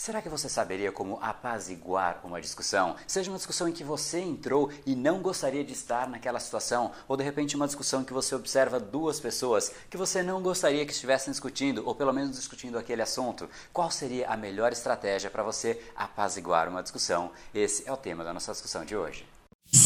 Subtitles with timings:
[0.00, 2.96] Será que você saberia como apaziguar uma discussão?
[3.06, 7.18] Seja uma discussão em que você entrou e não gostaria de estar naquela situação, ou
[7.18, 10.92] de repente uma discussão em que você observa duas pessoas que você não gostaria que
[10.92, 13.46] estivessem discutindo, ou pelo menos discutindo aquele assunto.
[13.74, 17.30] Qual seria a melhor estratégia para você apaziguar uma discussão?
[17.52, 19.28] Esse é o tema da nossa discussão de hoje.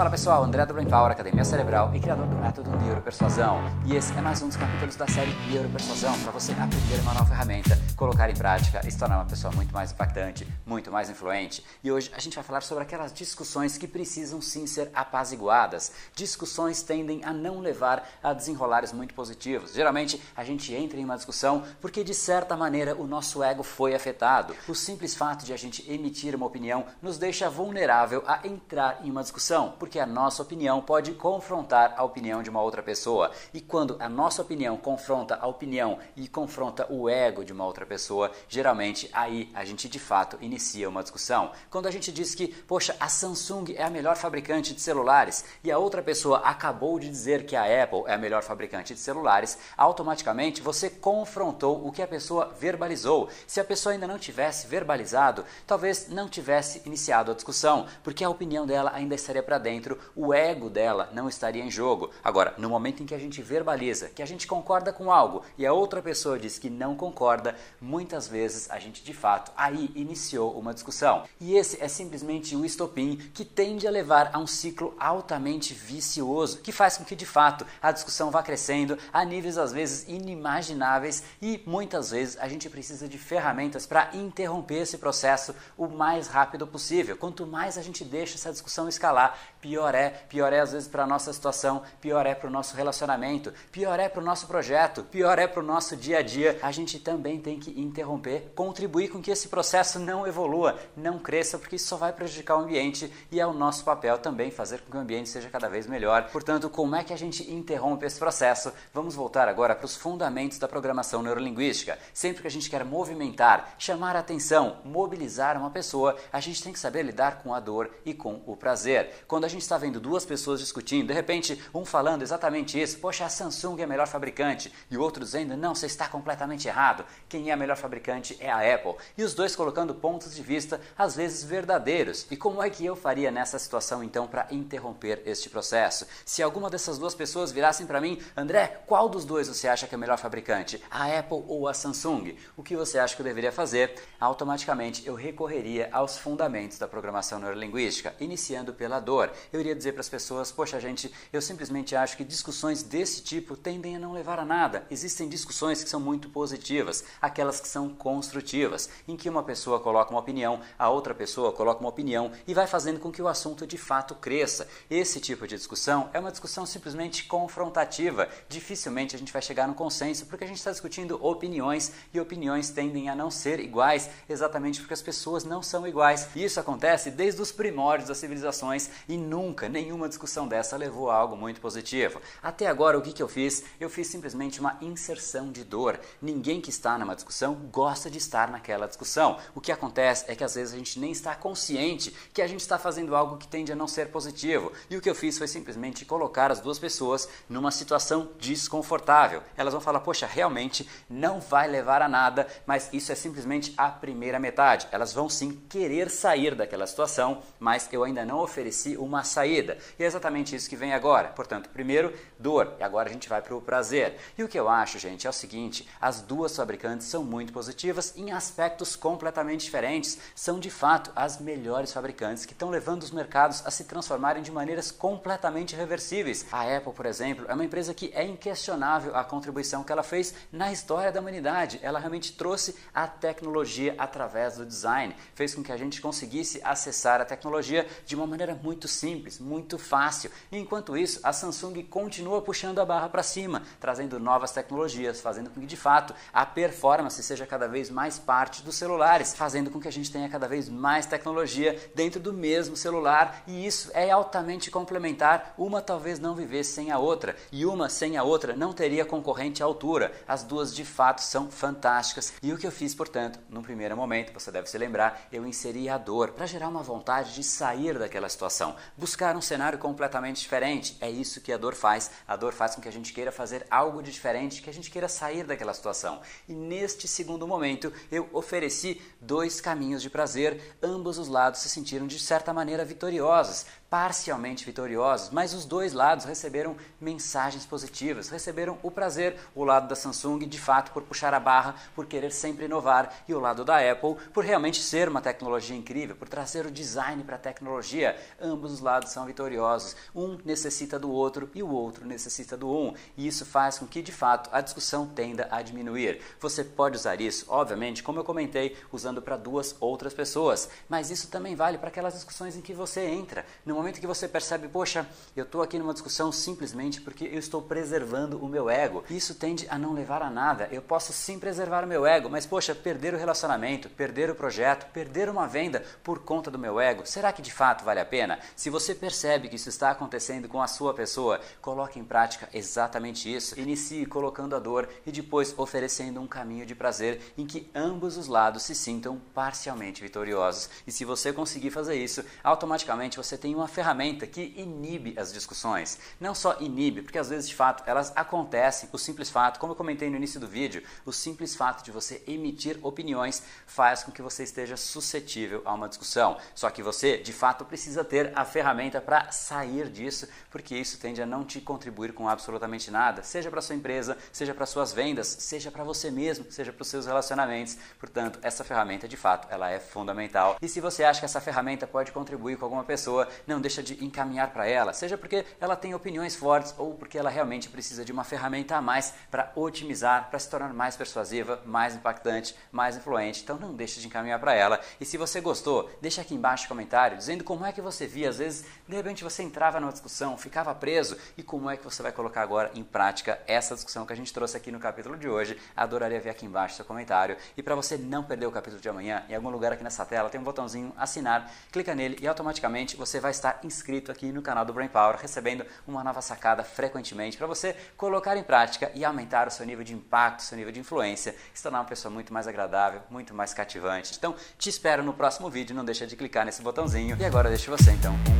[0.00, 3.60] Fala pessoal, André do Brain Power, Academia Cerebral e criador do método Neuropersuasão.
[3.84, 7.26] E esse é mais um dos capítulos da série Neuropersuasão para você aprender uma nova
[7.26, 11.62] ferramenta, colocar em prática e se tornar uma pessoa muito mais impactante, muito mais influente.
[11.84, 15.92] E hoje a gente vai falar sobre aquelas discussões que precisam sim ser apaziguadas.
[16.16, 19.74] Discussões tendem a não levar a desenrolares muito positivos.
[19.74, 23.94] Geralmente a gente entra em uma discussão porque de certa maneira o nosso ego foi
[23.94, 24.56] afetado.
[24.66, 29.10] O simples fato de a gente emitir uma opinião nos deixa vulnerável a entrar em
[29.10, 33.30] uma discussão a nossa opinião pode confrontar a opinião de uma outra pessoa.
[33.52, 37.86] E quando a nossa opinião confronta a opinião e confronta o ego de uma outra
[37.86, 41.50] pessoa, geralmente aí a gente de fato inicia uma discussão.
[41.70, 45.70] Quando a gente diz que, poxa, a Samsung é a melhor fabricante de celulares e
[45.70, 49.58] a outra pessoa acabou de dizer que a Apple é a melhor fabricante de celulares,
[49.76, 53.28] automaticamente você confrontou o que a pessoa verbalizou.
[53.46, 58.28] Se a pessoa ainda não tivesse verbalizado, talvez não tivesse iniciado a discussão, porque a
[58.30, 62.10] opinião dela ainda estaria para dentro dentro, o ego dela não estaria em jogo.
[62.22, 65.66] Agora, no momento em que a gente verbaliza, que a gente concorda com algo e
[65.66, 70.58] a outra pessoa diz que não concorda, muitas vezes a gente de fato aí iniciou
[70.58, 71.24] uma discussão.
[71.40, 76.58] E esse é simplesmente o estopim que tende a levar a um ciclo altamente vicioso,
[76.58, 81.22] que faz com que de fato a discussão vá crescendo a níveis às vezes inimagináveis
[81.40, 86.66] e muitas vezes a gente precisa de ferramentas para interromper esse processo o mais rápido
[86.66, 87.16] possível.
[87.16, 90.10] Quanto mais a gente deixa essa discussão escalar, pior é.
[90.28, 93.98] Pior é às vezes para a nossa situação, pior é para o nosso relacionamento, pior
[93.98, 96.58] é para o nosso projeto, pior é para o nosso dia a dia.
[96.62, 101.58] A gente também tem que interromper, contribuir com que esse processo não evolua, não cresça,
[101.58, 104.90] porque isso só vai prejudicar o ambiente e é o nosso papel também fazer com
[104.90, 106.28] que o ambiente seja cada vez melhor.
[106.30, 108.72] Portanto, como é que a gente interrompe esse processo?
[108.92, 111.98] Vamos voltar agora para os fundamentos da programação neurolinguística.
[112.12, 116.72] Sempre que a gente quer movimentar, chamar a atenção, mobilizar uma pessoa, a gente tem
[116.72, 119.24] que saber lidar com a dor e com o prazer.
[119.26, 123.24] Quando a gente está vendo duas pessoas discutindo, de repente um falando exatamente isso, poxa,
[123.24, 127.04] a Samsung é a melhor fabricante, e o outro dizendo, não, você está completamente errado,
[127.28, 128.94] quem é a melhor fabricante é a Apple.
[129.16, 132.26] E os dois colocando pontos de vista, às vezes verdadeiros.
[132.30, 136.06] E como é que eu faria nessa situação então para interromper este processo?
[136.24, 139.94] Se alguma dessas duas pessoas virassem para mim, André, qual dos dois você acha que
[139.94, 140.82] é a melhor fabricante?
[140.90, 142.36] A Apple ou a Samsung?
[142.56, 143.94] O que você acha que eu deveria fazer?
[144.18, 150.00] Automaticamente eu recorreria aos fundamentos da programação neurolinguística, iniciando pela dor eu iria dizer para
[150.00, 154.38] as pessoas: poxa, gente, eu simplesmente acho que discussões desse tipo tendem a não levar
[154.38, 154.86] a nada.
[154.90, 160.10] Existem discussões que são muito positivas, aquelas que são construtivas, em que uma pessoa coloca
[160.10, 163.66] uma opinião, a outra pessoa coloca uma opinião e vai fazendo com que o assunto
[163.66, 164.68] de fato cresça.
[164.90, 168.28] Esse tipo de discussão é uma discussão simplesmente confrontativa.
[168.48, 172.70] Dificilmente a gente vai chegar no consenso porque a gente está discutindo opiniões e opiniões
[172.70, 176.28] tendem a não ser iguais exatamente porque as pessoas não são iguais.
[176.34, 181.36] Isso acontece desde os primórdios das civilizações e nunca nenhuma discussão dessa levou a algo
[181.36, 182.20] muito positivo.
[182.42, 183.62] Até agora, o que, que eu fiz?
[183.78, 186.00] Eu fiz simplesmente uma inserção de dor.
[186.20, 189.38] Ninguém que está numa discussão gosta de estar naquela discussão.
[189.54, 192.60] O que acontece é que às vezes a gente nem está consciente que a gente
[192.60, 194.72] está fazendo algo que tende a não ser positivo.
[194.90, 199.42] E o que eu fiz foi simplesmente colocar as duas pessoas numa situação desconfortável.
[199.56, 203.88] Elas vão falar, poxa, realmente não vai levar a nada, mas isso é simplesmente a
[203.88, 204.88] primeira metade.
[204.90, 209.76] Elas vão sim querer sair daquela situação, mas eu ainda não ofereci uma uma saída.
[209.98, 211.28] E é exatamente isso que vem agora.
[211.28, 214.16] Portanto, primeiro, dor, e agora a gente vai para o prazer.
[214.36, 218.14] E o que eu acho, gente, é o seguinte: as duas fabricantes são muito positivas
[218.16, 220.18] em aspectos completamente diferentes.
[220.34, 224.50] São de fato as melhores fabricantes que estão levando os mercados a se transformarem de
[224.50, 226.46] maneiras completamente reversíveis.
[226.50, 230.34] A Apple, por exemplo, é uma empresa que é inquestionável a contribuição que ela fez
[230.50, 231.78] na história da humanidade.
[231.82, 237.20] Ela realmente trouxe a tecnologia através do design, fez com que a gente conseguisse acessar
[237.20, 240.30] a tecnologia de uma maneira muito simples simples, muito fácil.
[240.52, 245.60] Enquanto isso, a Samsung continua puxando a barra para cima, trazendo novas tecnologias, fazendo com
[245.60, 249.88] que de fato a performance seja cada vez mais parte dos celulares, fazendo com que
[249.88, 253.42] a gente tenha cada vez mais tecnologia dentro do mesmo celular.
[253.48, 255.54] E isso é altamente complementar.
[255.58, 259.62] Uma talvez não vivesse sem a outra, e uma sem a outra não teria concorrente
[259.62, 260.12] à altura.
[260.28, 262.32] As duas de fato são fantásticas.
[262.40, 265.88] E o que eu fiz, portanto, no primeiro momento, você deve se lembrar, eu inseri
[265.88, 270.96] a dor para gerar uma vontade de sair daquela situação, buscar um cenário completamente diferente.
[271.00, 272.10] É isso que a dor faz.
[272.28, 274.90] A dor faz com que a gente queira fazer algo de diferente, que a gente
[274.90, 276.20] queira sair daquela situação.
[276.46, 282.06] E neste segundo momento, eu ofereci dois caminhos de prazer, ambos os lados se sentiram
[282.06, 288.90] de certa maneira vitoriosos parcialmente vitoriosos, mas os dois lados receberam mensagens positivas, receberam o
[288.90, 293.12] prazer, o lado da Samsung de fato por puxar a barra, por querer sempre inovar,
[293.26, 297.24] e o lado da Apple por realmente ser uma tecnologia incrível, por trazer o design
[297.24, 298.16] para a tecnologia.
[298.40, 299.96] Ambos os lados são vitoriosos.
[300.14, 304.02] Um necessita do outro e o outro necessita do um, e isso faz com que
[304.02, 306.20] de fato a discussão tenda a diminuir.
[306.40, 311.28] Você pode usar isso, obviamente, como eu comentei, usando para duas outras pessoas, mas isso
[311.28, 313.44] também vale para aquelas discussões em que você entra.
[313.64, 317.62] Não momento que você percebe, poxa, eu estou aqui numa discussão simplesmente porque eu estou
[317.62, 319.02] preservando o meu ego.
[319.10, 320.68] Isso tende a não levar a nada.
[320.70, 324.90] Eu posso sim preservar o meu ego, mas poxa, perder o relacionamento, perder o projeto,
[324.92, 328.38] perder uma venda por conta do meu ego, será que de fato vale a pena?
[328.54, 333.32] Se você percebe que isso está acontecendo com a sua pessoa, coloque em prática exatamente
[333.32, 333.58] isso.
[333.60, 338.26] Inicie colocando a dor e depois oferecendo um caminho de prazer em que ambos os
[338.26, 340.70] lados se sintam parcialmente vitoriosos.
[340.86, 345.98] E se você conseguir fazer isso, automaticamente você tem uma ferramenta que inibe as discussões.
[346.18, 349.76] Não só inibe, porque às vezes de fato elas acontecem, o simples fato, como eu
[349.76, 354.22] comentei no início do vídeo, o simples fato de você emitir opiniões faz com que
[354.22, 356.38] você esteja suscetível a uma discussão.
[356.54, 358.69] Só que você de fato precisa ter a ferramenta
[359.00, 363.62] para sair disso, porque isso tende a não te contribuir com absolutamente nada, seja para
[363.62, 367.76] sua empresa, seja para suas vendas, seja para você mesmo, seja para os seus relacionamentos.
[367.98, 370.56] Portanto, essa ferramenta de fato ela é fundamental.
[370.60, 373.82] E se você acha que essa ferramenta pode contribuir com alguma pessoa, não não deixa
[373.82, 378.04] de encaminhar para ela, seja porque ela tem opiniões fortes ou porque ela realmente precisa
[378.04, 382.96] de uma ferramenta a mais para otimizar, para se tornar mais persuasiva, mais impactante, mais
[382.96, 383.42] influente.
[383.42, 384.80] Então não deixe de encaminhar para ela.
[384.98, 388.30] E se você gostou, deixa aqui embaixo um comentário dizendo como é que você via.
[388.30, 388.49] Às vezes,
[388.88, 392.42] de repente, você entrava numa discussão, ficava preso e como é que você vai colocar
[392.42, 395.58] agora em prática essa discussão que a gente trouxe aqui no capítulo de hoje.
[395.76, 397.36] Adoraria ver aqui embaixo seu comentário.
[397.56, 400.30] E para você não perder o capítulo de amanhã, em algum lugar aqui nessa tela
[400.30, 401.50] tem um botãozinho assinar.
[401.70, 405.16] Clica nele e automaticamente você vai estar estar inscrito aqui no canal do Brain Power,
[405.16, 409.84] recebendo uma nova sacada frequentemente para você colocar em prática e aumentar o seu nível
[409.84, 413.52] de impacto, seu nível de influência, se tornar uma pessoa muito mais agradável, muito mais
[413.52, 414.14] cativante.
[414.16, 417.16] Então, te espero no próximo vídeo, não deixa de clicar nesse botãozinho.
[417.18, 418.39] E agora deixo você então com